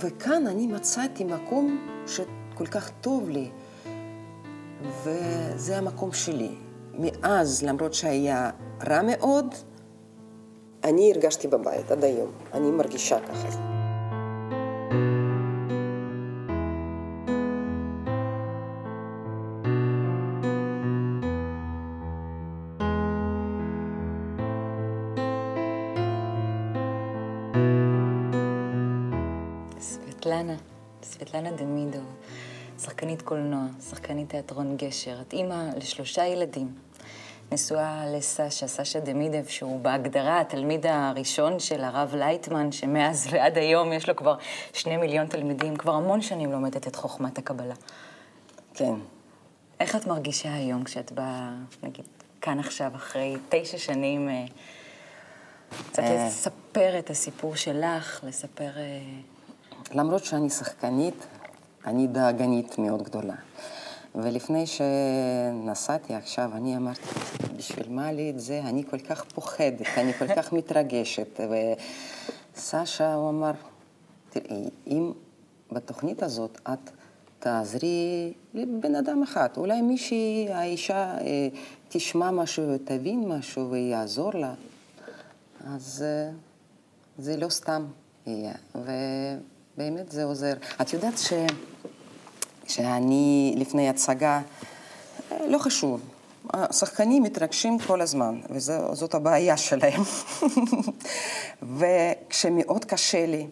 [0.00, 3.50] וכאן אני מצאתי מקום שכל כך טוב לי,
[5.02, 6.54] וזה המקום שלי.
[6.98, 8.50] מאז, למרות שהיה
[8.88, 9.54] רע מאוד,
[10.84, 12.30] אני הרגשתי בבית עד היום.
[12.54, 13.79] אני מרגישה ככה.
[33.20, 36.74] שחקנית קולנוע, שחקנית תיאטרון גשר, את אימא לשלושה ילדים.
[37.52, 44.08] נשואה לסשה, סשה דמידב, שהוא בהגדרה התלמיד הראשון של הרב לייטמן, שמאז ועד היום יש
[44.08, 44.36] לו כבר
[44.72, 47.74] שני מיליון תלמידים, כבר המון שנים לומדת את חוכמת הקבלה.
[48.74, 48.94] כן.
[49.80, 51.50] איך את מרגישה היום כשאת באה,
[51.82, 52.04] נגיד,
[52.40, 54.44] כאן עכשיו, אחרי תשע שנים, אה,
[55.90, 56.26] קצת אה.
[56.26, 58.70] לספר את הסיפור שלך, לספר...
[58.78, 59.00] אה,
[59.92, 61.26] למרות שאני שחקנית,
[61.86, 63.34] אני דאגנית מאוד גדולה.
[64.14, 67.00] ולפני שנסעתי עכשיו, אני אמרתי,
[67.56, 68.60] בשביל מה לי את זה?
[68.64, 71.40] אני כל כך פוחדת, אני כל כך מתרגשת.
[72.54, 73.50] וסשה, הוא אמר,
[74.30, 75.12] תראי, אם
[75.72, 76.90] בתוכנית הזאת את
[77.38, 81.48] תעזרי לבן אדם אחד, אולי מישהי, האישה, אה,
[81.88, 84.54] תשמע משהו, תבין משהו ויעזור לה,
[85.66, 86.30] אז אה,
[87.18, 87.86] זה לא סתם
[88.26, 88.54] יהיה.
[89.80, 90.52] ובאמת זה עוזר.
[90.80, 91.32] את יודעת ש...
[92.66, 94.40] שאני לפני הצגה,
[95.46, 96.00] לא חשוב,
[96.50, 100.02] השחקנים מתרגשים כל הזמן, וזאת הבעיה שלהם.
[101.78, 103.46] וכשמאוד קשה לי,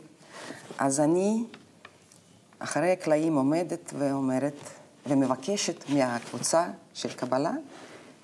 [0.79, 1.45] אז אני
[2.59, 4.61] אחרי הקלעים עומדת ואומרת,
[5.07, 7.53] ומבקשת מהקבוצה של קבלה,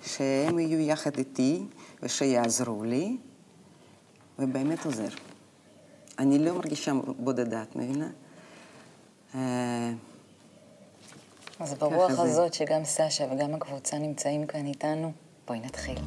[0.07, 1.63] שהם יהיו יחד איתי
[2.03, 3.17] ושיעזרו לי,
[4.39, 5.09] ובאמת עוזר.
[6.19, 8.09] אני לא מרגישה בודדה, את מבינה?
[9.35, 9.93] אה,
[11.61, 12.23] אז ברוח זה.
[12.23, 15.13] הזאת שגם סשה וגם הקבוצה נמצאים כאן איתנו,
[15.47, 15.99] בואי נתחיל.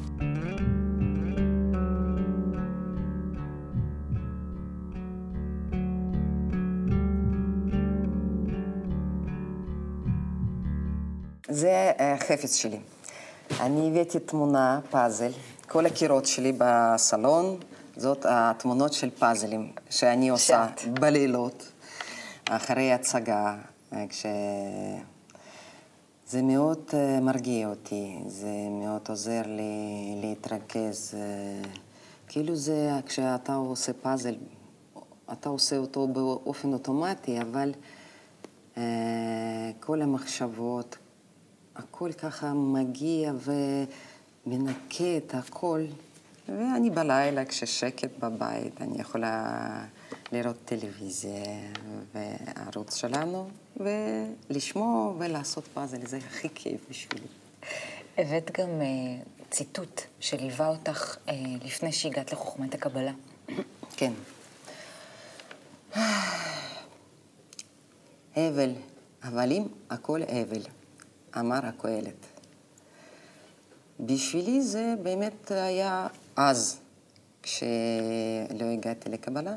[11.48, 12.78] זה החפץ שלי.
[13.60, 15.30] אני הבאתי תמונה, פאזל,
[15.68, 17.56] כל הקירות שלי בסלון,
[17.98, 20.98] זאת התמונות של פאזלים שאני עושה שאת.
[20.98, 21.72] בלילות,
[22.48, 23.56] אחרי הצגה,
[24.08, 24.26] כש...
[26.28, 31.14] זה מאוד אה, מרגיע אותי, זה מאוד עוזר לי להתרכז.
[31.14, 31.70] אה,
[32.28, 34.34] כאילו זה, כשאתה עושה פאזל,
[35.32, 37.72] אתה עושה אותו באופן אוטומטי, אבל
[38.76, 38.82] אה,
[39.80, 40.96] כל המחשבות,
[41.76, 43.32] הכל ככה מגיע
[44.46, 45.84] ומנקה את הכל.
[46.48, 49.84] ואני בלילה, כששקט בבית, אני יכולה
[50.32, 51.44] לראות טלוויזיה
[52.14, 57.26] והערוץ שלנו, ולשמוע ולעשות פאזל, זה הכי כיף בשבילי.
[58.18, 63.12] הבאת גם אה, ציטוט שליווה אותך אה, לפני שהגעת לחוכמת הקבלה.
[63.96, 64.12] כן.
[68.36, 68.72] הבל,
[69.22, 70.62] אבל אם הכל הבל,
[71.38, 72.26] אמר הקהלת.
[74.00, 76.06] בשבילי זה באמת היה
[76.40, 76.76] אז,
[77.42, 79.54] כשלא הגעתי לקבלה,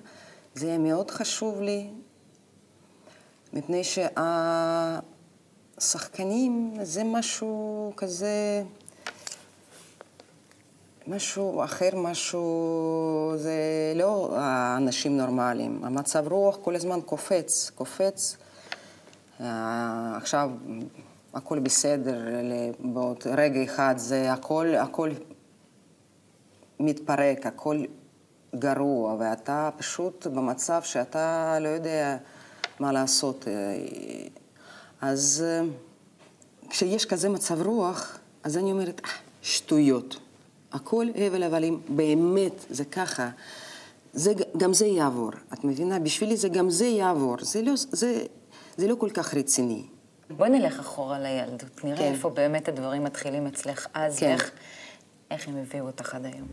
[0.54, 1.90] זה היה מאוד חשוב לי,
[3.54, 3.82] מפני
[5.78, 8.64] שהשחקנים זה משהו כזה,
[11.08, 13.54] משהו אחר, משהו, זה
[13.96, 15.84] לא האנשים נורמליים.
[15.84, 18.38] המצב רוח כל הזמן קופץ, קופץ.
[19.42, 20.52] אה, עכשיו
[21.34, 22.20] הכל בסדר,
[22.80, 25.10] בעוד רגע אחד זה הכל, הכל
[26.82, 27.84] מתפרק, הכל
[28.56, 32.18] גרוע, ואתה פשוט במצב שאתה לא יודע
[32.80, 33.46] מה לעשות.
[35.02, 35.62] אז אה,
[36.70, 39.10] כשיש כזה מצב רוח, אז אני אומרת, "אה,
[39.42, 40.20] שטויות.
[40.72, 43.30] הכל הבל הבלים, באמת, זה ככה.
[44.14, 46.00] זה, גם זה יעבור, את מבינה?
[46.00, 47.36] בשבילי זה גם זה יעבור.
[47.42, 48.24] זה לא, זה,
[48.78, 49.84] זה לא כל כך רציני.
[50.30, 52.04] בואי נלך אחורה לילדות, נראה כן.
[52.04, 54.26] איפה באמת הדברים מתחילים אצלך אז, כן.
[54.28, 54.52] ואיך
[55.32, 56.48] איך הם הביאו אותך עד היום.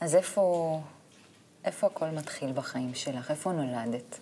[0.00, 0.80] אז איפה,
[1.64, 3.30] איפה הכל מתחיל בחיים שלך?
[3.30, 4.18] איפה נולדת?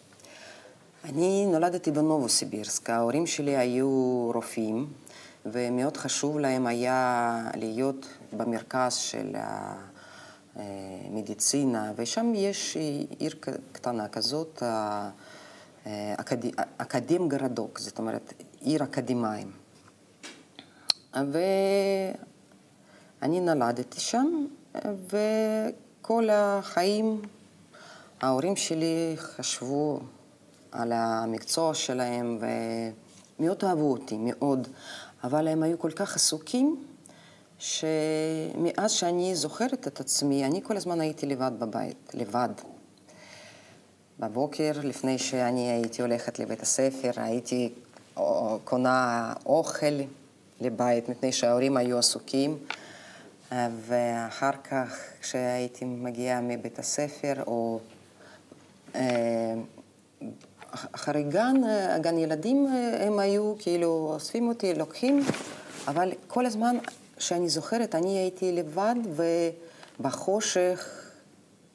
[1.05, 2.91] אני נולדתי בנובוסיבירסק.
[2.91, 4.93] ההורים שלי היו רופאים,
[5.47, 9.37] ומאוד חשוב להם היה להיות במרכז של
[10.57, 12.77] המדיצינה, ושם יש
[13.19, 15.11] עיר ק- קטנה כזאת, ה-
[16.17, 16.37] אקד...
[16.77, 19.51] אקדם גרדוק, זאת אומרת, עיר אקדמאים.
[21.15, 21.51] ואני
[23.41, 24.47] נולדתי שם,
[24.85, 27.23] וכל החיים
[28.21, 30.01] ההורים שלי חשבו
[30.73, 32.39] על המקצוע שלהם
[33.39, 34.69] ומאוד אהבו אותי, מאוד,
[35.25, 36.85] אבל הם היו כל כך עסוקים,
[37.63, 42.49] שמאז שאני זוכרת את עצמי, אני כל הזמן הייתי לבד בבית, לבד.
[44.19, 47.73] בבוקר, לפני שאני הייתי הולכת לבית הספר, הייתי
[48.65, 50.01] קונה אוכל
[50.61, 52.59] לבית, מפני שההורים היו עסוקים.
[53.87, 57.81] ואחר כך, כשהייתי מגיעה מבית הספר, או
[58.95, 59.55] אה,
[60.93, 61.57] אחרי גן,
[62.01, 62.67] גן ילדים,
[63.01, 65.23] הם היו כאילו אוספים אותי, לוקחים,
[65.89, 66.77] אבל כל הזמן
[67.23, 68.95] שאני זוכרת, אני הייתי לבד
[70.01, 70.99] ובחושך.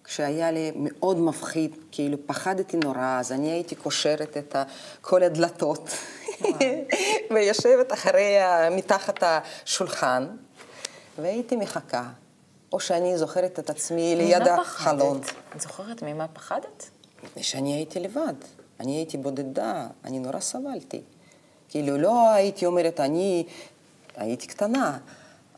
[0.03, 4.55] כשהיה לי מאוד מפחיד, כאילו פחדתי נורא, אז אני הייתי קושרת את
[5.01, 5.89] כל הדלתות
[7.33, 8.35] ויושבת אחרי,
[8.71, 10.27] מתחת השולחן,
[11.17, 12.09] והייתי מחכה.
[12.71, 15.21] או שאני זוכרת את עצמי ליד החלון.
[15.55, 16.89] את זוכרת ממה פחדת?
[17.41, 18.33] שאני הייתי לבד.
[18.79, 21.01] אני הייתי בודדה, אני נורא סבלתי.
[21.69, 23.43] כאילו, לא הייתי אומרת, אני
[24.15, 24.97] הייתי קטנה,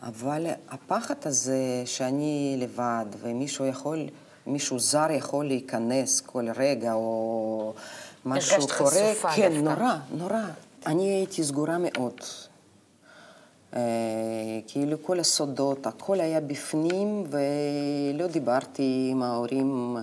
[0.03, 4.05] אבל הפחד הזה שאני לבד, ומישהו יכול...
[4.47, 7.73] מישהו זר יכול להיכנס כל רגע, או
[8.25, 8.91] משהו קורה.
[9.35, 9.79] כן, דווקא.
[9.79, 10.41] נורא, נורא.
[10.85, 12.21] אני הייתי סגורה מאוד.
[13.75, 13.79] אה,
[14.67, 19.97] כאילו כל הסודות, הכל היה בפנים, ולא דיברתי עם ההורים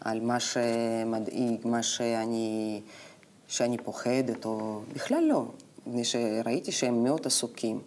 [0.00, 2.80] על מה שמדאיג, מה שאני,
[3.48, 5.44] שאני פוחדת, או בכלל לא,
[5.86, 7.80] מפני שראיתי שהם מאוד עסוקים.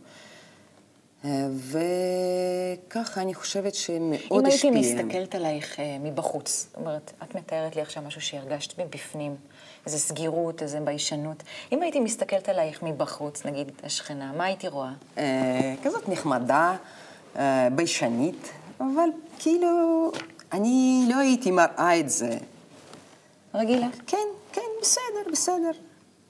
[1.23, 4.69] וככה אני חושבת שמאוד השפיע.
[4.69, 9.35] אם הייתי מסתכלת עלייך אה, מבחוץ, זאת אומרת, את מתארת לי עכשיו משהו שהרגשת מבפנים,
[9.85, 11.43] איזו סגירות, איזו ביישנות.
[11.71, 14.91] אם הייתי מסתכלת עלייך מבחוץ, נגיד השכנה, מה הייתי רואה?
[15.17, 16.75] אה, כזאת נחמדה,
[17.35, 18.49] אה, ביישנית,
[18.79, 19.09] אבל
[19.39, 20.11] כאילו,
[20.53, 22.37] אני לא הייתי מראה את זה.
[23.53, 23.87] רגילה?
[24.07, 24.17] כן,
[24.51, 25.71] כן, בסדר, בסדר.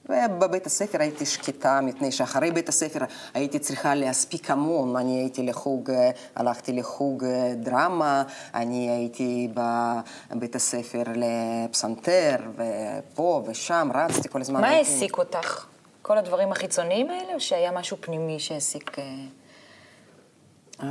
[0.08, 4.96] ובבית הספר הייתי שקטה, מפני שאחרי בית הספר הייתי צריכה להספיק המון.
[4.96, 5.90] אני הייתי לחוג,
[6.36, 7.24] הלכתי לחוג
[7.56, 8.22] דרמה,
[8.54, 14.60] אני הייתי בבית הספר לפסנתר, ופה ושם, רצתי כל הזמן.
[14.60, 15.66] מה העסיק אותך?
[16.02, 18.98] כל הדברים החיצוניים האלה, או שהיה משהו פנימי שהעסיק...
[18.98, 19.04] אה,
[20.82, 20.88] אה,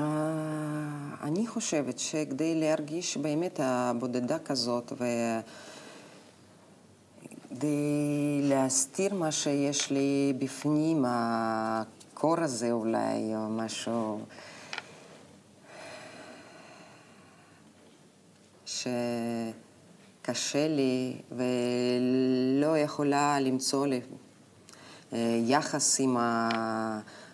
[1.24, 5.06] אני חושבת שכדי להרגיש באמת הבודדה כזאת, ו...
[7.50, 14.20] כדי להסתיר מה שיש לי בפנים, הקור הזה אולי, או משהו
[18.66, 24.02] שקשה לי ולא יכולה למצוא לי
[25.14, 26.18] אה, יחס עם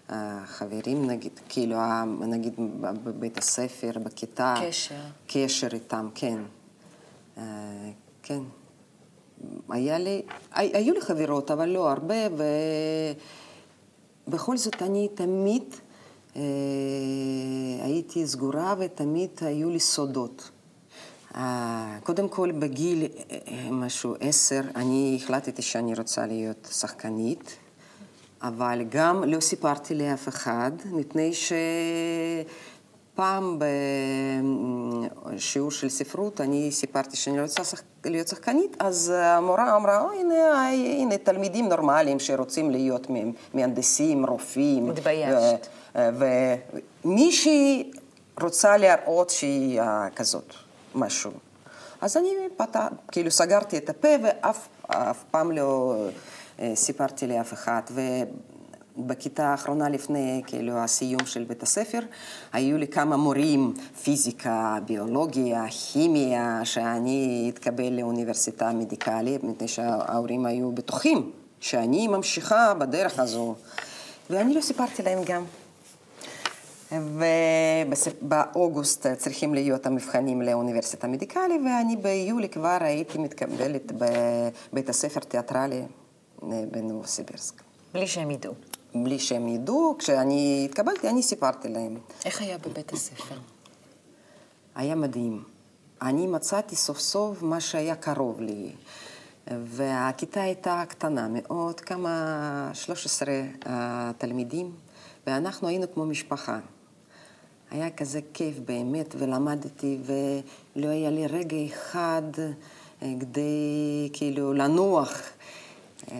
[0.09, 4.55] החברים, נגיד, כאילו, נגיד בבית הספר, בכיתה.
[4.61, 4.95] קשר.
[5.27, 6.37] קשר איתם, כן.
[7.37, 7.43] אה,
[8.23, 8.39] כן.
[9.69, 12.15] היה לי, היו לי חברות, אבל לא הרבה,
[14.27, 15.63] ובכל זאת אני תמיד
[16.35, 16.41] אה,
[17.81, 20.49] הייתי סגורה ותמיד היו לי סודות.
[21.35, 23.37] אה, קודם כל, בגיל אה,
[23.71, 27.57] משהו עשר, אני החלטתי שאני רוצה להיות שחקנית,
[28.41, 31.53] אבל גם לא סיפרתי לאף אחד, מפני ש...
[33.15, 33.59] פעם
[35.25, 37.81] בשיעור של ספרות אני סיפרתי שאני רוצה שח...
[38.05, 43.07] להיות שחקנית, אז המורה אמרה, או, הנה, הנה תלמידים נורמליים שרוצים להיות
[43.53, 44.89] מהנדסים, רופאים.
[44.89, 45.67] מתביישת.
[45.95, 47.91] ומישהי
[48.41, 49.81] רוצה להראות שהיא
[50.15, 50.53] כזאת,
[50.95, 51.31] משהו.
[52.01, 55.95] אז אני פתח, כאילו סגרתי את הפה ואף פעם לא
[56.75, 57.81] סיפרתי לאף אחד.
[58.97, 61.99] בכיתה האחרונה לפני כאילו הסיום של בית הספר,
[62.53, 63.73] היו לי כמה מורים,
[64.03, 73.55] פיזיקה, ביולוגיה, כימיה, שאני אתקבל לאוניברסיטה המדיקלית, מפני שההורים היו בטוחים שאני ממשיכה בדרך הזו,
[74.29, 75.43] ואני לא סיפרתי להם גם.
[78.21, 85.81] ובאוגוסט צריכים להיות המבחנים לאוניברסיטה המדיקלית, ואני ביולי כבר הייתי מתקבלת בבית הספר תיאטרלי
[86.41, 87.61] בנובוסיבירסק.
[87.93, 88.53] בלי שהם ידעו.
[88.95, 89.95] בלי שהם ידעו.
[89.99, 91.97] כשאני התקבלתי, אני סיפרתי להם.
[92.25, 93.35] איך היה בבית הספר?
[94.75, 95.43] היה מדהים.
[96.01, 98.71] אני מצאתי סוף סוף מה שהיה קרוב לי.
[99.47, 103.29] והכיתה הייתה קטנה מאוד, כמה, 13
[103.63, 103.67] uh,
[104.17, 104.71] תלמידים,
[105.27, 106.59] ואנחנו היינו כמו משפחה.
[107.71, 115.21] היה כזה כיף באמת, ולמדתי, ולא היה לי רגע אחד uh, כדי כאילו לנוח,
[116.01, 116.11] uh,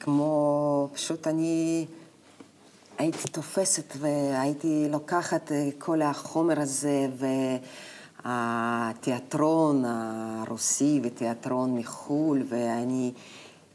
[0.00, 1.86] כמו פשוט אני...
[3.00, 7.08] הייתי תופסת והייתי לוקחת אה, כל החומר הזה
[8.24, 13.12] והתיאטרון הרוסי ותיאטרון מחו"ל, ואני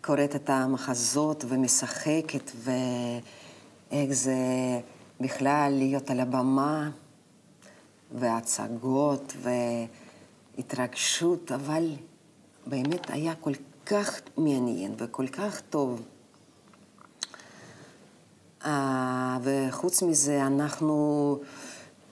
[0.02, 4.36] קוראת את המחזות ומשחקת, ואיך זה
[5.22, 6.90] בכלל להיות על הבמה,
[8.12, 9.34] והצגות
[10.58, 11.90] והתרגשות, אבל
[12.68, 13.54] באמת היה כל
[13.86, 16.02] כך מעניין וכל כך טוב.
[18.66, 21.38] אה, וחוץ מזה, אנחנו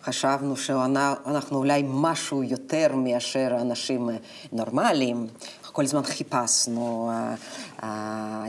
[0.04, 4.10] חשבנו שאנחנו אולי משהו יותר מאשר אנשים
[4.52, 5.28] נורמליים.
[5.72, 7.36] כל הזמן חיפשנו, אה,
[7.84, 8.46] אה,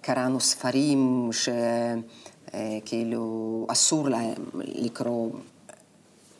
[0.00, 1.30] קראנו ספרים
[2.52, 5.30] שכאילו אסור להם לקרוא.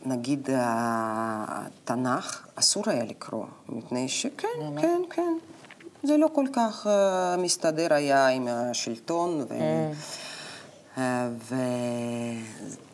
[0.07, 4.49] נגיד התנ"ך, אסור היה לקרוא, מפני שכן,
[4.81, 5.33] כן, כן.
[6.03, 9.45] זה לא כל כך uh, מסתדר היה עם השלטון.
[9.49, 9.55] ו...
[9.55, 10.97] Mm.
[10.97, 11.01] Uh,
[11.39, 11.55] ו...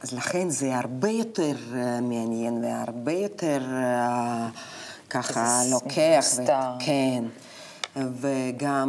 [0.03, 1.57] אז לכן זה הרבה יותר
[2.03, 3.61] מעניין והרבה יותר
[5.11, 6.25] ככה לוקח.
[6.37, 6.43] ו...
[6.79, 7.25] כן.
[7.97, 8.89] וגם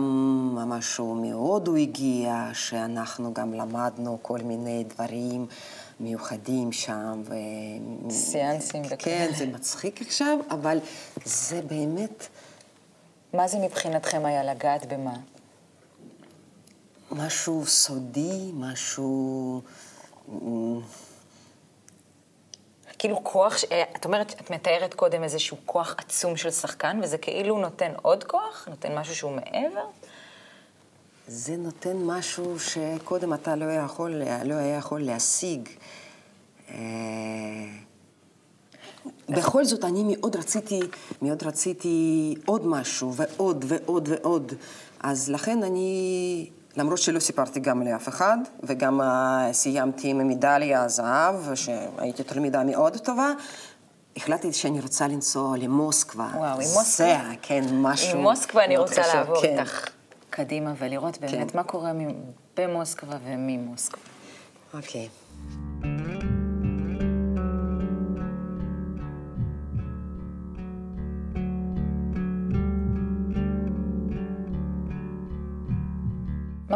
[0.67, 5.45] משהו מהודו הגיע, שאנחנו גם למדנו כל מיני דברים
[5.99, 7.21] מיוחדים שם.
[7.25, 7.33] ו...
[8.09, 8.97] סיאנסים וכאלה.
[8.97, 10.77] כן, זה מצחיק עכשיו, אבל
[11.25, 12.27] זה באמת...
[13.33, 15.13] מה זה מבחינתכם היה לגעת במה?
[17.11, 19.61] משהו סודי, משהו...
[22.99, 27.59] כאילו כוח, אה, את אומרת, את מתארת קודם איזשהו כוח עצום של שחקן, וזה כאילו
[27.59, 28.67] נותן עוד כוח?
[28.69, 29.85] נותן משהו שהוא מעבר?
[31.27, 35.69] זה נותן משהו שקודם אתה לא יכול, לא היה יכול להשיג.
[39.05, 40.79] אה, בכל זאת, אני מאוד רציתי,
[41.21, 44.53] מאוד רציתי עוד משהו, ועוד ועוד ועוד.
[44.99, 49.03] אז לכן אני, למרות שלא סיפרתי גם לאף אחד, וגם uh,
[49.51, 53.33] סיימתי עם מדליה זהב, שהייתי תלמידה מאוד טובה,
[54.17, 56.27] החלטתי שאני רוצה לנסוע למוסקבה.
[56.35, 56.83] וואו, עם מוסקבה?
[56.83, 58.17] זה, כן, משהו...
[58.17, 59.59] עם מוסקבה אני רוצה חשוב, לעבור כן.
[59.59, 59.89] איתך
[60.29, 61.57] קדימה ולראות באמת כן.
[61.57, 61.91] מה קורה
[62.57, 64.01] במוסקבה וממוסקבה.
[64.73, 65.07] אוקיי.
[65.07, 65.88] Okay.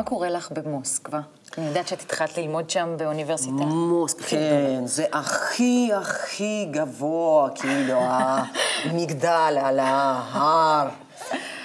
[0.03, 1.21] מה קורה לך במוסקבה?
[1.57, 3.51] אני יודעת שאת התחלת ללמוד שם באוניברסיטה.
[3.51, 10.89] מוסקבה, כן, זה הכי הכי גבוה, כאילו, המגדל על ההר.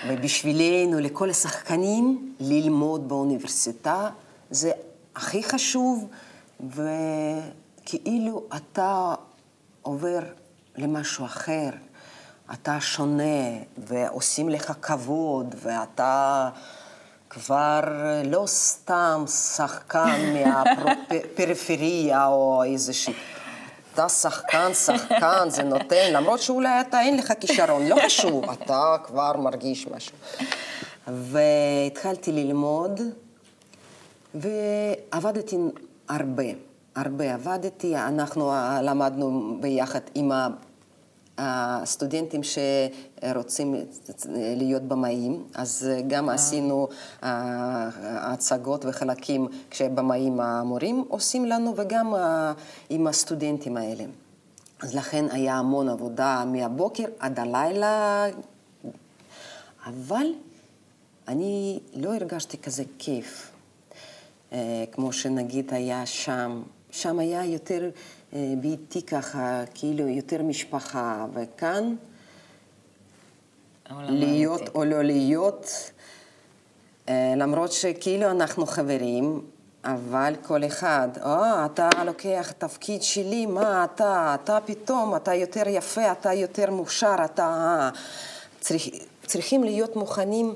[0.09, 4.09] ובשבילנו, לכל השחקנים, ללמוד באוניברסיטה
[4.50, 4.71] זה
[5.16, 6.09] הכי חשוב,
[6.61, 9.14] וכאילו אתה
[9.83, 10.21] עובר
[10.76, 11.71] למשהו אחר,
[12.52, 16.49] אתה שונה, ועושים לך כבוד, ואתה...
[17.38, 17.80] כבר
[18.25, 23.14] לא סתם שחקן מהפריפריה או איזושהי...
[23.95, 29.37] אתה שחקן, שחקן, זה נותן, למרות שאולי אתה אין לך כישרון, לא חשוב, אתה כבר
[29.37, 30.16] מרגיש משהו.
[31.09, 33.00] והתחלתי ללמוד,
[34.35, 35.57] ועבדתי
[36.09, 36.45] הרבה,
[36.97, 38.52] הרבה עבדתי, אנחנו
[38.83, 40.33] למדנו ביחד עם
[41.38, 43.75] הסטודנטים שרוצים
[44.57, 46.35] להיות במאים, אז גם אה.
[46.35, 46.88] עשינו
[47.23, 47.88] אה,
[48.33, 52.52] הצגות וחלקים כשבמאים המורים עושים לנו, וגם אה,
[52.90, 54.04] עם הסטודנטים האלה.
[54.83, 58.26] אז לכן היה המון עבודה מהבוקר עד הלילה,
[59.87, 60.26] אבל
[61.28, 63.50] אני לא הרגשתי כזה כיף,
[64.92, 66.62] כמו שנגיד היה שם.
[66.90, 67.90] שם היה יותר...
[68.35, 71.94] אה, ביתי ככה, כאילו יותר משפחה, וכאן
[73.90, 75.90] להיות או לא להיות,
[77.08, 79.42] אה, למרות שכאילו אנחנו חברים,
[79.85, 86.12] אבל כל אחד, אה, אתה לוקח תפקיד שלי, מה אתה, אתה פתאום, אתה יותר יפה,
[86.12, 87.90] אתה יותר מוכשר, אתה...
[88.61, 88.88] צריך,
[89.26, 90.54] צריכים להיות מוכנים.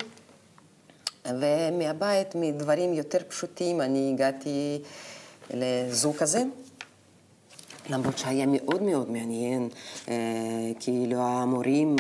[1.27, 4.83] ומהבית, מדברים יותר פשוטים, אני הגעתי
[5.51, 6.43] לזוג כזה.
[7.91, 9.69] למרות שהיה מאוד מאוד מעניין,
[10.09, 10.15] אה,
[10.81, 11.97] כאילו המורים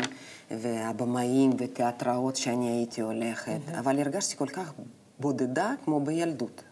[0.50, 3.60] והבמאים ותיאטראות שאני הייתי הולכת.
[3.78, 4.72] אבל הרגשתי כל כך
[5.18, 6.62] בודדה כמו בילדות.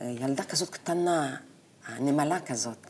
[0.00, 1.36] אה, ילדה כזאת קטנה,
[2.00, 2.86] נמלה כזאת.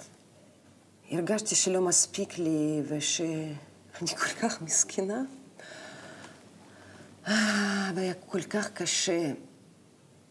[1.10, 3.54] הרגשתי שלא מספיק לי ושאני
[4.20, 5.22] כל כך מסכנה.
[7.28, 9.32] אה, והיה כל כך קשה.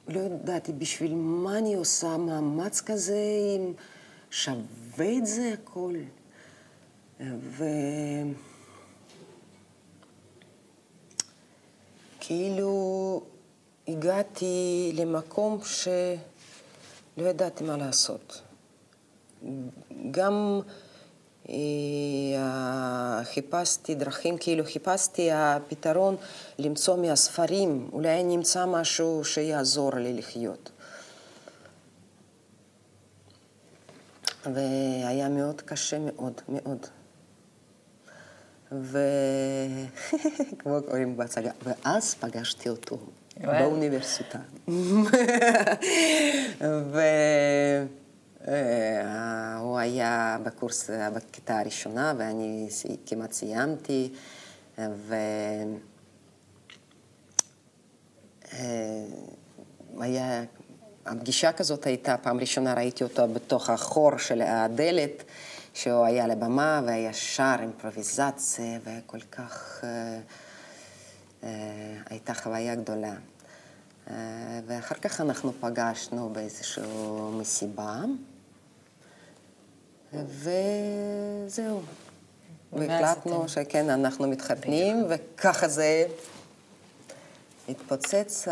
[0.08, 3.22] לא ידעתי בשביל מה אני עושה מאמץ כזה
[3.56, 3.74] עם...
[4.32, 5.94] שווה את זה הכל.
[12.20, 13.22] וכאילו
[13.88, 18.42] הגעתי למקום שלא ידעתי מה לעשות.
[20.12, 20.62] גם
[21.50, 26.16] אה, חיפשתי דרכים, כאילו חיפשתי הפתרון
[26.60, 30.72] למצוא מהספרים, אולי נמצא משהו שיעזור לי לחיות.
[34.54, 36.88] והיה מאוד קשה מאוד, מאוד.
[38.72, 39.02] וכמו
[40.88, 43.00] קוראים בהצגה, ואז פגשתי אותו
[43.38, 44.40] באוניברסיטה.
[49.62, 52.68] והוא היה בקורס, בכיתה הראשונה, ואני
[53.06, 54.14] כמעט סיימתי,
[54.80, 55.16] ו...
[60.00, 60.44] היה,
[61.08, 65.24] הפגישה כזאת הייתה, פעם ראשונה ראיתי אותו בתוך החור של הדלת.
[65.78, 69.82] שהוא היה על הבמה והיה שר אימפרוביזציה, וכל כך...
[69.84, 70.20] אה,
[71.44, 71.50] אה,
[72.10, 73.14] הייתה חוויה גדולה.
[74.10, 74.16] אה,
[74.68, 76.84] ואחר כך אנחנו פגשנו באיזושהי
[77.32, 78.02] מסיבה,
[80.14, 81.82] וזהו.
[82.74, 86.06] והחלטנו שכן, אנחנו מתחתנים, וככה זה
[87.70, 88.48] התפוצץ.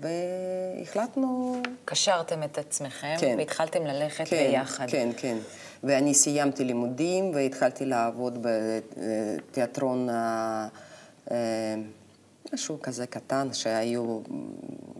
[0.00, 1.62] והחלטנו...
[1.84, 4.86] קשרתם את עצמכם, כן, והתחלתם ללכת כן, ביחד.
[4.88, 5.38] כן, כן.
[5.84, 8.46] ואני סיימתי לימודים והתחלתי לעבוד
[9.50, 10.68] בתיאטרון, אה,
[12.52, 14.20] משהו כזה קטן, שהיו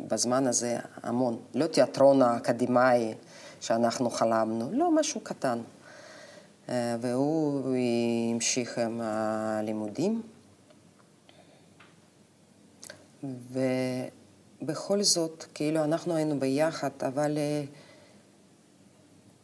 [0.08, 1.38] בזמן הזה המון.
[1.54, 3.14] לא תיאטרון האקדמאי
[3.60, 5.58] שאנחנו חלמנו, לא, משהו קטן.
[6.68, 7.76] אה, והוא
[8.34, 10.22] המשיך עם הלימודים.
[13.24, 13.60] ו...
[14.62, 17.68] בכל זאת, כאילו אנחנו היינו ביחד, אבל uh,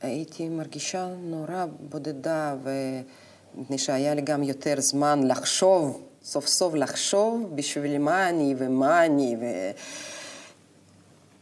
[0.01, 7.99] הייתי מרגישה נורא בודדה, ומפני שהיה לי גם יותר זמן לחשוב, סוף סוף לחשוב בשביל
[7.99, 9.37] מה אני ומה אני,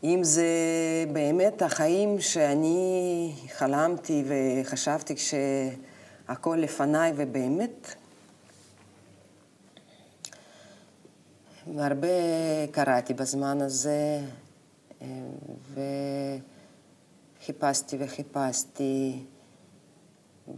[0.02, 0.46] ואם זה
[1.12, 7.94] באמת החיים שאני חלמתי וחשבתי כשהכול לפניי, ובאמת
[11.66, 12.08] והרבה
[12.70, 14.20] קראתי בזמן הזה,
[15.02, 15.06] אה,
[17.40, 19.24] וחיפשתי וחיפשתי,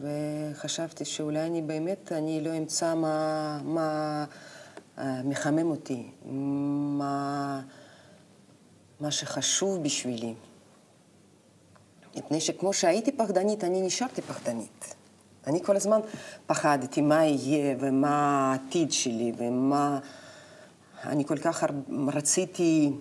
[0.01, 4.25] וחשבתי שאולי אני באמת, אני לא אמצא מה, מה
[4.99, 6.11] אה, מחמם אותי,
[6.99, 7.61] מה,
[9.01, 10.35] מה שחשוב בשבילי.
[12.17, 14.95] מפני שכמו שהייתי פחדנית, אני נשארתי פחדנית.
[15.47, 16.01] אני כל הזמן
[16.47, 19.99] פחדתי מה יהיה ומה העתיד שלי ומה...
[21.07, 21.65] אני כל כך
[22.15, 22.93] רציתי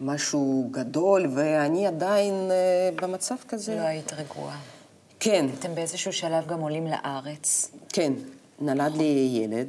[0.00, 3.74] משהו גדול, ואני עדיין אה, במצב כזה.
[3.74, 4.58] לא היית רגועה.
[5.20, 5.46] כן.
[5.58, 7.70] אתם באיזשהו שלב גם עולים לארץ.
[7.88, 8.12] כן,
[8.60, 9.68] נולד לי ילד.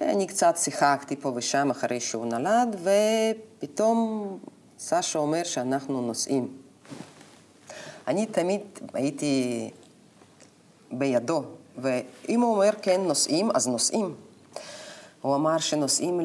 [0.00, 4.38] ואני קצת שיחקתי פה ושם אחרי שהוא נולד, ופתאום
[4.78, 6.48] סשה אומר שאנחנו נוסעים.
[8.08, 8.60] אני תמיד
[8.94, 9.70] הייתי
[10.92, 11.42] בידו,
[11.78, 14.14] ואם הוא אומר כן נוסעים, אז נוסעים.
[15.22, 16.20] הוא אמר שנוסעים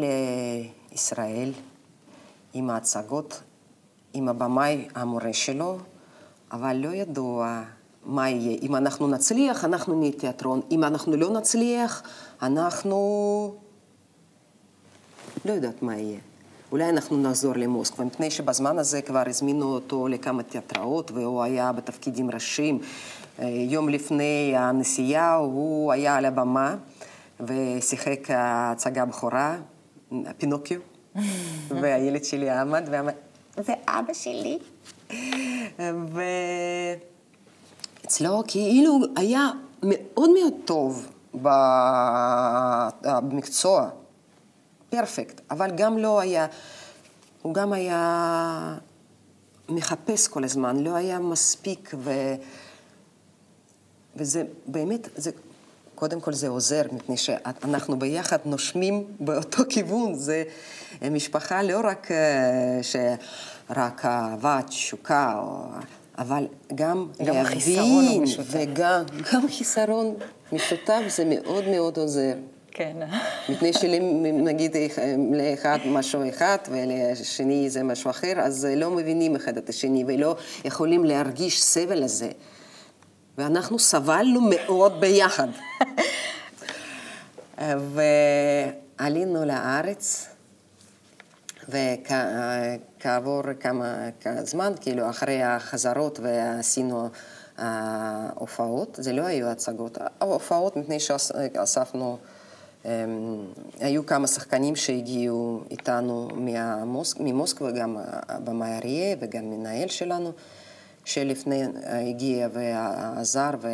[0.92, 1.52] ישראל,
[2.54, 3.42] עם ההצגות,
[4.14, 5.78] עם הבמאי המורה שלו,
[6.52, 7.64] אבל לא ידוע
[8.06, 8.58] מה יהיה.
[8.62, 10.62] אם אנחנו נצליח, אנחנו נהיה תיאטרון.
[10.72, 12.04] אם אנחנו לא נצליח,
[12.42, 13.56] אנחנו...
[15.46, 16.20] לא יודעת מה יהיה.
[16.72, 22.32] אולי אנחנו נחזור למוסקבה, מפני שבזמן הזה כבר הזמינו אותו לכמה תיאטראות, והוא היה בתפקידים
[22.32, 22.80] ראשיים.
[23.40, 26.76] אה, יום לפני הנסיעה הוא היה על הבמה
[27.40, 29.58] ושיחק הצגה בכורה,
[30.38, 30.80] פינוקיו,
[31.70, 33.12] והילד שלי עמד ואמר,
[33.58, 34.60] זה אבא שלי.
[38.04, 39.50] ואצלו כאילו היה
[39.84, 41.08] מאוד מאוד טוב
[43.02, 43.90] במקצוע,
[44.90, 46.48] פרפקט, אבל גם לא היה,
[47.42, 48.78] הוא גם היה
[49.70, 52.12] מחפש כל הזמן, לא היה מספיק, ו...
[54.16, 55.32] וזה באמת, זה
[56.00, 60.14] קודם כל זה עוזר, מפני שאנחנו ביחד נושמים באותו כיוון.
[60.14, 60.44] זה
[61.12, 65.42] משפחה לא רק אה, שרק אהבה, תשוקה,
[66.18, 70.16] אבל גם, גם להבין, וגם גם חיסרון
[70.52, 72.34] משותף, זה מאוד מאוד עוזר.
[72.72, 72.98] כן.
[73.50, 74.76] מפני שנגיד
[75.34, 80.36] לאחד משהו אחד ולשני זה משהו אחר, אז לא מבינים אחד את השני ולא
[80.66, 82.30] יכולים להרגיש סבל הזה.
[83.38, 85.48] ואנחנו סבלנו מאוד ביחד.
[88.98, 90.28] ועלינו לארץ,
[91.70, 94.10] וכעבור כמה
[94.44, 97.10] זמן, כאילו אחרי החזרות ועשינו
[98.36, 102.18] הופעות, זה לא היו הצגות, ההופעות מפני שאספנו
[103.80, 110.32] היו כמה שחקנים שהגיעו איתנו מהמוסק, ממוסקבה, גם הבמאי אריה וגם מנהל שלנו,
[111.06, 113.68] שלפני הגיע ועזר, ו...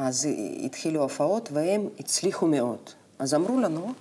[0.00, 0.28] אז
[0.64, 2.90] התחילו הופעות והם הצליחו מאוד.
[3.18, 3.92] אז אמרו לנו,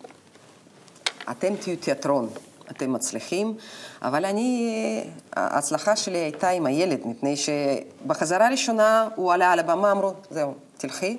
[1.31, 2.29] אתם תהיו תיאטרון,
[2.71, 3.55] אתם מצליחים,
[4.01, 10.13] אבל אני, ההצלחה שלי הייתה עם הילד, מפני שבחזרה הראשונה הוא עלה על הבמה, אמרו,
[10.29, 11.17] זהו, תלכי,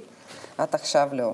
[0.62, 1.32] את עכשיו לא.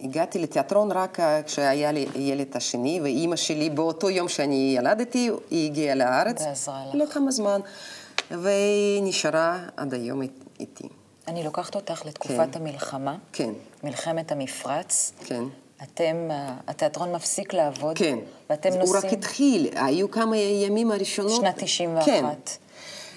[0.00, 5.94] והגעתי לתיאטרון רק כשהיה לי ילד השני, ואימא שלי באותו יום שאני ילדתי, היא הגיעה
[5.94, 6.42] לארץ.
[6.42, 6.94] ועזרה לך.
[6.94, 7.60] לא כמה זמן,
[8.38, 10.22] והיא נשארה עד היום
[10.60, 10.88] איתי.
[11.28, 12.60] אני לוקחת אותך לתקופת כן.
[12.60, 13.16] המלחמה.
[13.32, 13.50] כן.
[13.84, 15.12] מלחמת המפרץ.
[15.24, 15.44] כן.
[15.82, 16.28] אתם,
[16.68, 17.98] התיאטרון מפסיק לעבוד.
[17.98, 18.18] כן.
[18.50, 18.86] ואתם נוסעים...
[18.86, 21.40] הוא רק התחיל, היו כמה ימים הראשונות.
[21.40, 22.06] שנת 91.
[22.06, 22.24] כן.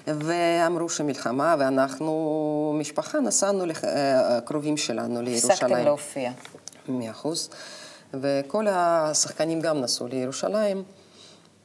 [0.06, 5.52] ואמרו שמלחמה, ואנחנו, משפחה, נסענו לקרובים שלנו לירושלים.
[5.52, 6.30] הפסקתם להופיע.
[6.88, 7.50] מאה אחוז.
[8.14, 10.82] וכל השחקנים גם נסעו לירושלים.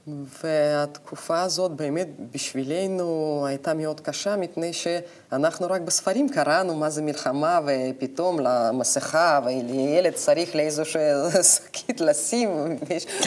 [0.07, 7.59] והתקופה הזאת באמת בשבילנו הייתה מאוד קשה, מפני שאנחנו רק בספרים קראנו מה זה מלחמה,
[7.65, 11.01] ופתאום למסכה, וילד צריך לאיזושהי
[11.55, 12.77] שקית לשים,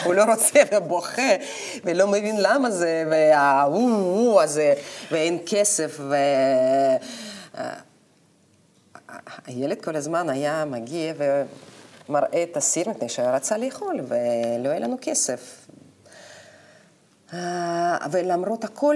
[0.03, 1.35] הוא לא רוצה ובוכה,
[1.83, 4.73] ולא מבין למה זה, והוא הזה,
[5.11, 6.15] ואין כסף, ו...
[9.47, 11.13] הילד כל הזמן היה מגיע
[12.09, 15.64] ומראה את הסיר, מפני שרצה לאכול, ולא היה לנו כסף.
[17.33, 18.95] אה, ולמרות הכל,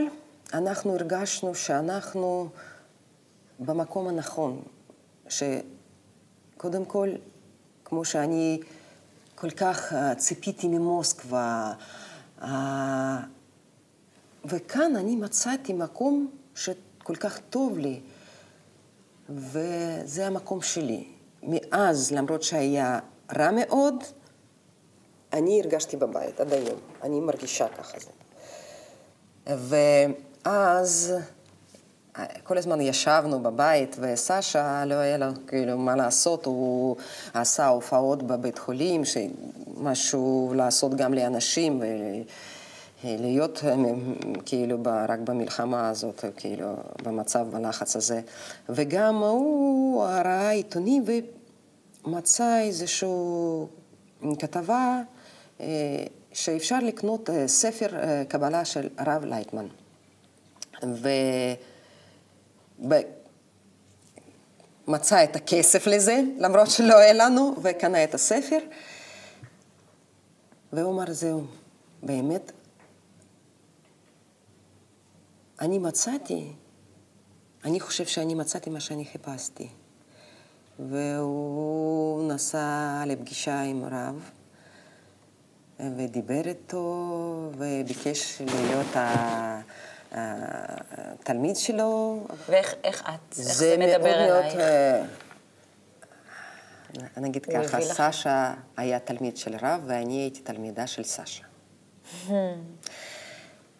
[0.54, 2.50] אנחנו הרגשנו שאנחנו
[3.60, 4.62] במקום הנכון,
[5.30, 7.10] שקודם כל,
[7.86, 8.60] כמו שאני
[9.36, 11.74] כל כך אה, ציפיתי ממוסקבה,
[12.42, 13.20] אה,
[14.46, 18.00] וכאן אני מצאתי מקום שכל כך טוב לי,
[19.30, 21.08] וזה המקום שלי.
[21.44, 23.00] מאז, למרות שהיה
[23.38, 23.96] רע מאוד,
[25.34, 28.19] אני הרגשתי בבית עד היום, אני מרגישה ככה זה.
[29.58, 31.14] ואז
[32.44, 36.96] כל הזמן ישבנו בבית, וסשה, לא היה לו כאילו מה לעשות, הוא
[37.34, 39.02] עשה הופעות בבית חולים,
[39.78, 41.82] משהו לעשות גם לאנשים,
[43.04, 43.64] ולהיות
[44.46, 44.78] כאילו
[45.10, 48.22] רק במלחמה הזאת, כאילו במצב, בלחץ הזה.
[48.70, 51.04] וגם הוא ראה עיתונים
[52.06, 53.10] ומצא איזושהי
[54.40, 55.02] כתבה
[55.62, 55.66] אה,
[56.34, 59.68] שאפשר לקנות אה, ספר אה, קבלה של הרב לייטמן.
[64.88, 68.60] ומצא את הכסף לזה, למרות שלא היה לנו, וקנה את הספר.
[70.74, 71.44] והוא אמר, זהו,
[72.04, 72.52] באמת,
[75.62, 76.52] אני מצאתי,
[77.66, 79.68] אני חושב שאני מצאתי מה שאני חיפשתי.
[80.80, 84.32] והוא נסע לפגישה עם רב.
[85.80, 88.96] ודיבר איתו, וביקש להיות
[90.12, 92.20] התלמיד שלו.
[92.50, 94.56] ואיך איך את, איך זה מדבר אלייך?
[94.56, 95.04] אה,
[97.18, 101.44] אני אגיד ככה, סשה היה תלמיד של רב, ואני הייתי תלמידה של סשה.
[102.28, 102.32] Hmm.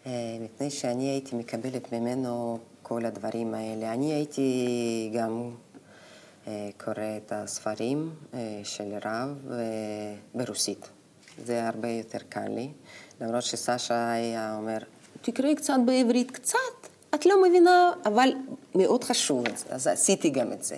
[0.06, 3.92] אה, מפני שאני הייתי מקבלת ממנו כל הדברים האלה.
[3.92, 5.50] אני הייתי גם
[6.46, 8.14] אה, קורא את הספרים
[8.64, 9.48] של רב
[10.34, 10.90] ברוסית.
[11.44, 12.70] זה הרבה יותר קל לי.
[13.20, 14.78] למרות שסשה היה אומר,
[15.22, 16.58] תקראי קצת בעברית, קצת,
[17.14, 18.28] את לא מבינה, אבל
[18.74, 20.76] מאוד חשוב, אז עשיתי גם את זה.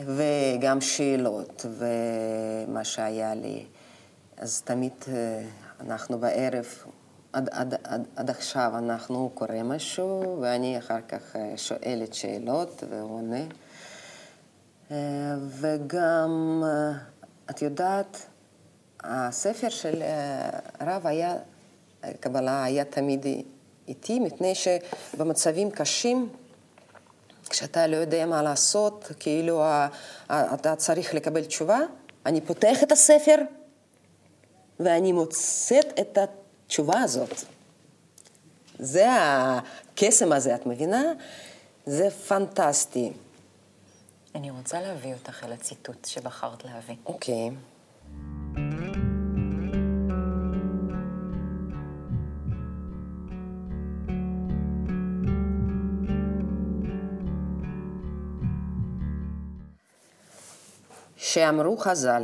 [0.00, 3.64] וגם שאלות, ומה שהיה לי.
[4.36, 5.42] אז תמיד אה,
[5.80, 6.66] אנחנו בערב,
[7.32, 13.18] עד, עד, עד, עד עכשיו אנחנו קורא משהו, ואני אחר כך אה, שואלת שאלות והוא
[13.18, 13.44] עונה.
[14.90, 14.96] אה,
[15.48, 16.62] וגם,
[17.50, 18.26] את יודעת,
[19.04, 20.02] הספר של
[20.78, 21.36] הרב אה, היה,
[22.20, 23.26] קבלה היה תמיד
[23.88, 26.28] איתי, מפני שבמצבים קשים,
[27.50, 29.62] כשאתה לא יודע מה לעשות, כאילו
[30.30, 31.78] אתה צריך לקבל תשובה,
[32.26, 33.36] אני פותח את הספר
[34.80, 37.34] ואני מוצאת את התשובה הזאת.
[38.78, 41.02] זה הקסם הזה, את מבינה?
[41.86, 43.12] זה פנטסטי.
[44.34, 46.96] אני רוצה להביא אותך אל הציטוט שבחרת להביא.
[47.06, 47.50] אוקיי.
[47.50, 48.45] Okay.
[61.26, 62.22] שאמרו חז"ל,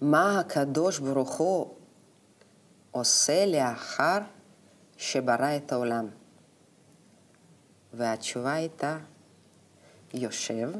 [0.00, 1.74] מה הקדוש ברוך הוא
[2.90, 4.18] עושה לאחר
[4.96, 6.08] שברא את העולם?
[7.92, 8.98] והתשובה הייתה,
[10.14, 10.70] יושב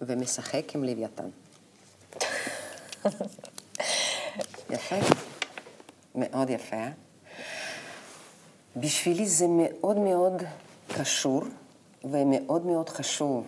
[0.00, 1.28] ומשחק עם לוויתן.
[4.74, 4.96] יפה,
[6.14, 6.86] מאוד יפה.
[8.76, 10.42] בשבילי זה מאוד מאוד
[10.96, 11.42] קשור
[12.04, 13.46] ומאוד מאוד חשוב,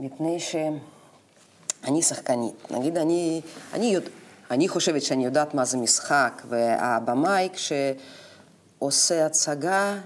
[0.00, 2.70] מפני שאני שחקנית.
[2.70, 3.40] נגיד, אני,
[3.72, 4.10] אני, יודע,
[4.50, 9.98] אני חושבת שאני יודעת מה זה משחק, והבמאי כשעושה הצגה,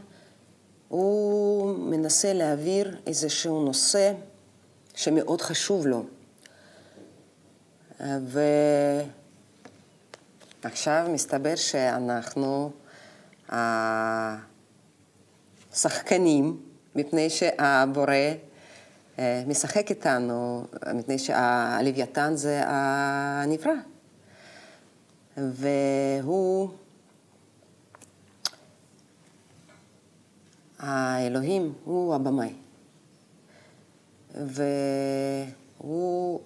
[0.89, 4.13] הוא מנסה להעביר איזשהו נושא
[4.95, 6.05] שמאוד חשוב לו.
[10.63, 12.71] ועכשיו מסתבר שאנחנו
[15.73, 16.61] השחקנים,
[16.95, 18.15] מפני שהבורא
[19.19, 23.73] משחק איתנו, מפני שהלוויתן זה הנברא.
[25.37, 26.69] והוא,
[30.79, 32.55] האלוהים הוא הבמאי.
[35.81, 36.41] והוא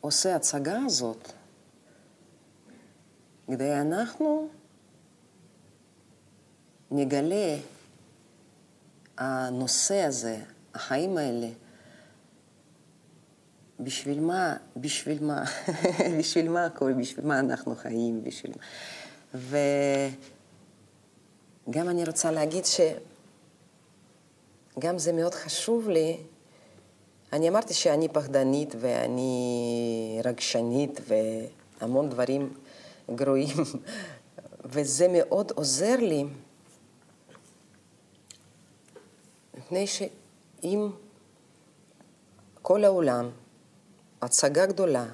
[0.00, 1.32] עושה הצגה הזאת
[3.46, 4.48] כדי אנחנו
[6.90, 7.56] נגלה
[9.18, 10.38] הנושא הזה,
[10.74, 11.48] החיים האלה,
[13.80, 15.44] בשביל מה, בשביל מה,
[16.18, 18.62] בשביל מה הכל, בשביל מה אנחנו חיים, בשביל מה.
[21.68, 22.64] וגם אני רוצה להגיד
[24.76, 26.16] שגם זה מאוד חשוב לי.
[27.32, 31.00] אני אמרתי שאני פחדנית ואני רגשנית
[31.80, 32.54] והמון דברים
[33.14, 33.56] גרועים,
[34.72, 36.24] וזה מאוד עוזר לי,
[39.66, 40.90] מפני שאם
[42.62, 43.30] כל העולם
[44.22, 45.06] הצגה גדולה,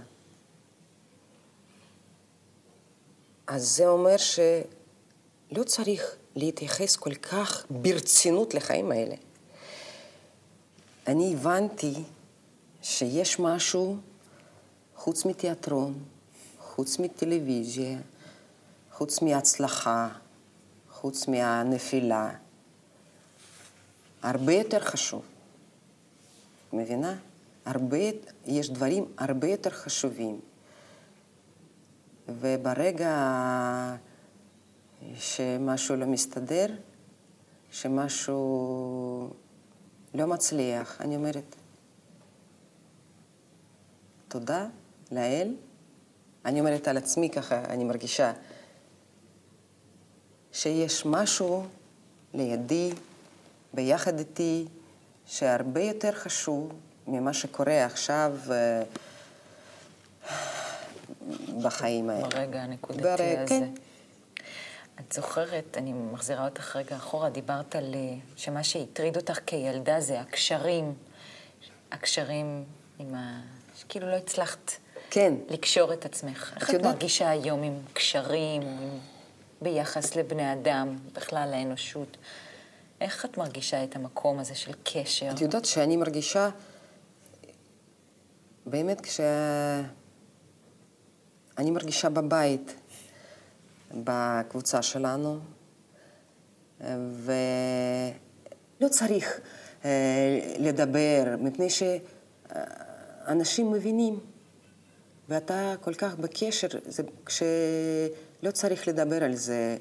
[3.46, 9.14] אז זה אומר שלא צריך להתייחס כל כך ברצינות לחיים האלה.
[11.06, 11.94] אני הבנתי
[12.82, 13.96] שיש משהו
[14.96, 16.04] חוץ מתיאטרון,
[16.58, 17.98] חוץ מטלוויזיה,
[18.92, 20.08] חוץ מהצלחה,
[20.90, 22.34] חוץ מהנפילה,
[24.22, 25.22] הרבה יותר חשוב.
[26.72, 27.16] מבינה?
[27.64, 27.98] הרבה,
[28.46, 30.40] יש דברים הרבה יותר חשובים.
[32.28, 33.16] וברגע
[35.14, 36.66] שמשהו לא מסתדר,
[37.70, 39.30] שמשהו
[40.14, 41.56] לא מצליח, אני אומרת,
[44.28, 44.66] תודה
[45.12, 45.54] לאל.
[46.44, 48.32] אני אומרת על עצמי ככה, אני מרגישה
[50.52, 51.66] שיש משהו
[52.35, 52.92] לידי,
[53.74, 54.66] ביחד איתי,
[55.26, 56.72] שהרבה יותר חשוב
[57.06, 58.82] ממה שקורה עכשיו אה,
[61.62, 62.28] בחיים האלה.
[62.28, 63.16] ברגע הנקודתי בר...
[63.18, 63.46] הזה.
[63.48, 63.68] כן.
[65.00, 70.20] את זוכרת, אני מחזירה אותך רגע אחורה, דיברת על אה, שמה שהטריד אותך כילדה זה
[70.20, 70.94] הקשרים,
[71.92, 72.64] הקשרים
[72.98, 73.40] עם ה...
[73.76, 74.72] שכאילו לא הצלחת
[75.11, 75.35] כן.
[75.48, 76.52] לקשור את עצמך.
[76.56, 76.92] איך את יודעת...
[76.92, 78.62] מרגישה היום עם קשרים.
[79.62, 82.16] ביחס לבני אדם, בכלל לאנושות?
[83.02, 85.30] איך את מרגישה את המקום הזה של קשר?
[85.34, 86.48] את יודעת שאני מרגישה
[88.66, 89.30] באמת כשאני
[91.70, 92.74] מרגישה בבית
[93.94, 95.38] בקבוצה שלנו,
[96.80, 96.88] ולא
[98.90, 99.40] צריך
[99.84, 104.20] אה, לדבר, מפני שאנשים מבינים,
[105.28, 109.76] ואתה כל כך בקשר, זה כשלא צריך לדבר על זה.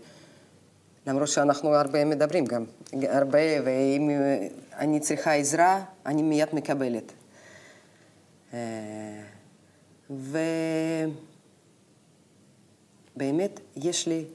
[1.08, 4.10] למרות שאנחנו הרבה מדברים גם, הרבה, ואם
[4.78, 7.12] אני צריכה עזרה, אני מיד מקבלת.
[8.54, 9.22] אה,
[13.16, 14.26] ובאמת יש לי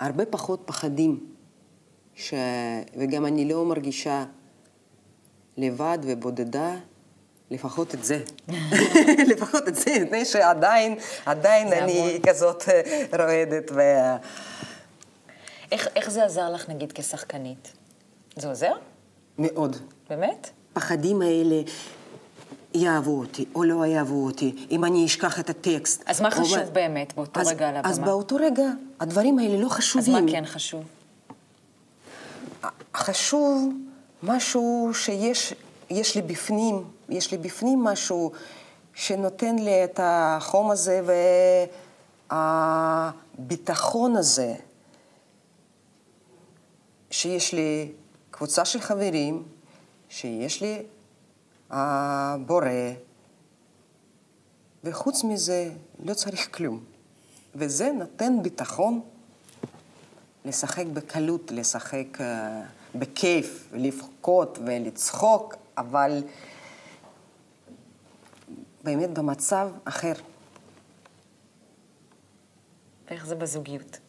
[0.00, 1.26] הרבה פחות פחדים,
[2.14, 2.34] ש...
[2.96, 4.24] וגם אני לא מרגישה
[5.56, 6.76] לבד ובודדה,
[7.50, 8.20] לפחות את זה.
[9.32, 12.20] לפחות את זה, מפני שעדיין, עדיין אני.
[12.26, 13.70] כזאת אה, רועדת.
[13.74, 13.80] ו...
[15.72, 17.72] איך, איך זה עזר לך, נגיד, כשחקנית?
[18.36, 18.72] זה עוזר?
[19.38, 19.76] מאוד.
[20.10, 20.50] באמת?
[20.72, 21.62] פחדים האלה,
[22.74, 26.02] יאהבו אותי או לא יאהבו אותי, אם אני אשכח את הטקסט.
[26.06, 26.72] אז מה חשוב או...
[26.72, 27.90] באמת באותו אז, רגע על הבמה?
[27.90, 28.64] אז באותו רגע
[29.00, 30.16] הדברים האלה לא חשובים.
[30.16, 30.84] אז מה כן חשוב?
[32.94, 33.72] חשוב
[34.22, 35.54] משהו שיש
[35.90, 38.32] יש לי בפנים, יש לי בפנים משהו
[38.94, 41.00] שנותן לי את החום הזה
[43.38, 44.54] והביטחון הזה,
[47.12, 47.92] שיש לי
[48.30, 49.42] קבוצה של חברים,
[50.08, 50.82] שיש לי
[51.70, 52.66] הבורא,
[54.84, 55.70] וחוץ מזה
[56.04, 56.84] לא צריך כלום.
[57.54, 59.00] וזה נותן ביטחון
[60.44, 62.22] לשחק בקלות, לשחק uh,
[62.98, 66.22] בכיף, לבכות ולצחוק, אבל
[68.84, 70.12] באמת במצב אחר.
[73.06, 74.01] ואיך זה בזוגיות?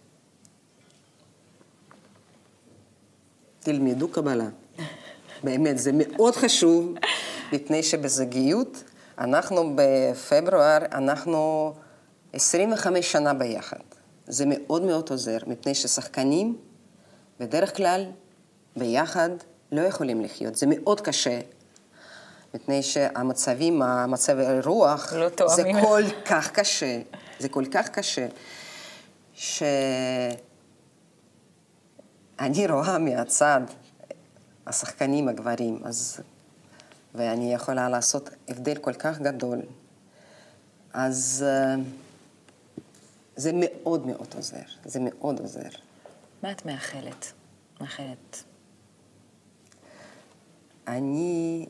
[3.64, 4.48] תלמדו קבלה.
[5.44, 6.94] באמת, זה מאוד חשוב,
[7.54, 8.84] מפני שבזוגיות,
[9.18, 11.74] אנחנו בפברואר, אנחנו
[12.34, 13.78] 25 שנה ביחד.
[14.28, 16.58] זה מאוד מאוד עוזר, מפני ששחקנים
[17.40, 18.06] בדרך כלל
[18.76, 19.30] ביחד
[19.72, 20.56] לא יכולים לחיות.
[20.56, 21.40] זה מאוד קשה,
[22.54, 27.00] מפני שהמצבים, המצב הרוח, לא זה כל כך קשה,
[27.40, 28.28] זה כל כך קשה,
[32.40, 33.62] שאני רואה מהצד
[34.68, 36.20] השחקנים הגברים, אז...
[37.16, 39.60] ואני יכולה לעשות הבדל כל כך גדול.
[40.94, 41.80] אז uh,
[43.36, 45.70] זה מאוד מאוד עוזר, זה מאוד עוזר.
[46.44, 47.34] מה את מאחלת?
[47.82, 48.44] מאחלת.
[50.88, 51.66] אני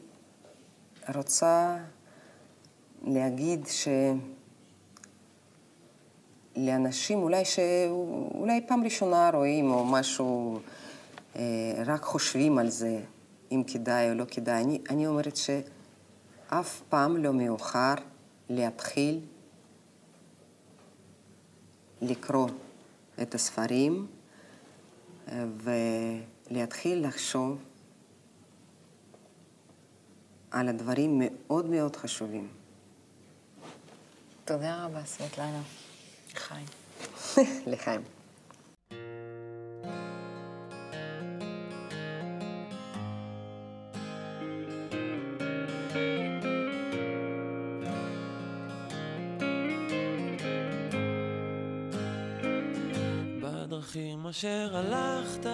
[1.16, 1.78] רוצה
[3.02, 3.68] להגיד
[6.56, 10.60] שלאנשים אולי שאולי פעם ראשונה רואים או משהו,
[11.36, 11.42] אה,
[11.86, 13.00] רק חושבים על זה,
[13.52, 14.64] אם כדאי או לא כדאי.
[14.64, 17.94] אני, אני אומרת שאף פעם לא מאוחר
[18.50, 19.20] להתחיל
[22.02, 22.48] לקרוא
[23.22, 24.08] את הספרים
[25.28, 25.46] אה,
[26.52, 27.58] ולהתחיל לחשוב
[30.52, 32.48] על הדברים מאוד מאוד חשובים.
[34.46, 35.62] תודה רבה, סבטלנה.
[36.36, 36.66] לחיים.
[37.72, 38.02] לחיים.
[53.42, 55.50] בדרכים אשר הלכת,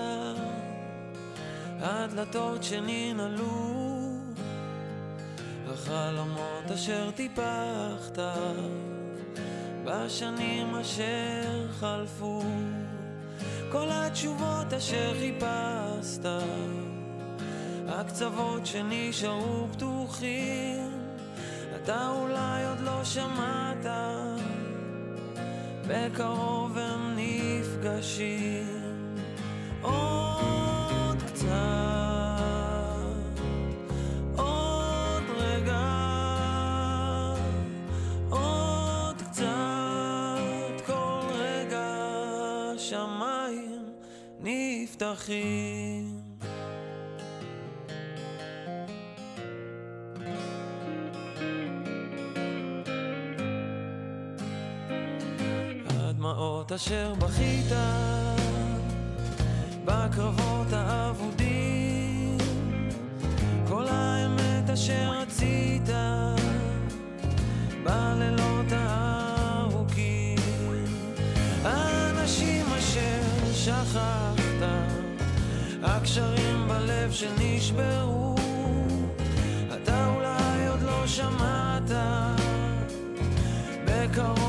[1.80, 3.80] הדלתות שננעלו
[5.68, 8.18] החלומות אשר טיפחת
[9.89, 12.41] בשנים אשר חלפו
[13.71, 16.25] כל התשובות אשר חיפשת
[17.88, 20.91] הקצוות שנשארו פתוחים
[21.75, 23.86] אתה אולי עוד לא שמעת
[25.88, 28.79] בקרוב הם נפגשים
[56.69, 57.71] הדמעות אשר בכית
[59.86, 62.38] בקרבות האבודים.
[63.67, 65.89] כל האמת אשר רצית
[67.84, 70.38] בלילות הארוכים.
[71.63, 74.67] האנשים אשר שכחת
[75.84, 78.36] הקשרים בלב שנשברו,
[79.73, 81.91] אתה אולי עוד לא שמעת,
[83.86, 84.48] בקרוב